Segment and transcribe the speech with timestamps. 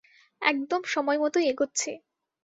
[0.41, 1.91] একদম সময়মতোই এগোচ্ছি।